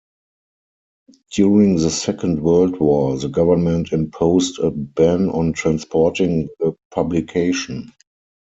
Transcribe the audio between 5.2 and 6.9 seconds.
on transporting the